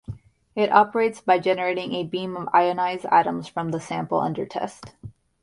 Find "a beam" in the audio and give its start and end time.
1.93-2.35